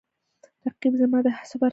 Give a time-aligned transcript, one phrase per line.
[0.67, 1.69] رقیب زما د هڅو برخه ده